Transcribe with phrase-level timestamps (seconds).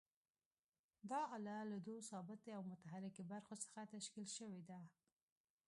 [1.09, 4.79] دا آله له دوو ثابتې او متحرکې برخو څخه تشکیل شوې ده.